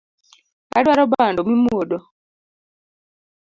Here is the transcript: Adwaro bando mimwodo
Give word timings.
Adwaro 0.77 1.03
bando 1.13 1.41
mimwodo 1.47 1.97